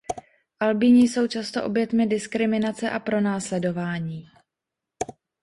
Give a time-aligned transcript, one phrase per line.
[0.59, 4.27] Albíni jsou často oběťmi diskriminace a pronásledování.